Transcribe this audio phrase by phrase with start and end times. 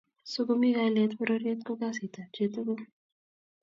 [0.31, 2.81] so komi kalyet pororiet ko kasit ab chi tugul